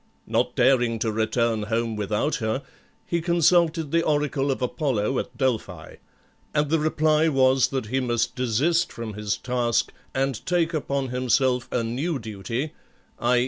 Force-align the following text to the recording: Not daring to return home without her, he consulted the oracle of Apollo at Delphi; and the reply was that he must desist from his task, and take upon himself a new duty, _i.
Not 0.25 0.55
daring 0.55 0.97
to 0.97 1.11
return 1.11 1.61
home 1.61 1.95
without 1.95 2.37
her, 2.37 2.63
he 3.05 3.21
consulted 3.21 3.91
the 3.91 4.01
oracle 4.01 4.49
of 4.49 4.59
Apollo 4.59 5.19
at 5.19 5.37
Delphi; 5.37 5.97
and 6.55 6.71
the 6.71 6.79
reply 6.79 7.27
was 7.29 7.67
that 7.67 7.85
he 7.85 7.99
must 7.99 8.35
desist 8.35 8.91
from 8.91 9.13
his 9.13 9.37
task, 9.37 9.91
and 10.15 10.43
take 10.47 10.73
upon 10.73 11.09
himself 11.09 11.69
a 11.71 11.83
new 11.83 12.17
duty, 12.17 12.73
_i. 13.21 13.39